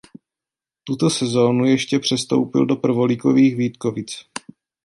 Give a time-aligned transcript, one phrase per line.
[0.83, 4.25] Tutéž sezónu ještě přestoupil do prvoligových Vítkovic.